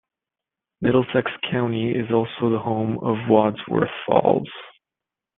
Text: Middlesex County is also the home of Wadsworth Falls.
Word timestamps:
Middlesex 0.81 1.29
County 1.51 1.91
is 1.91 2.09
also 2.11 2.49
the 2.49 2.57
home 2.57 2.97
of 3.03 3.29
Wadsworth 3.29 3.91
Falls. 4.07 4.49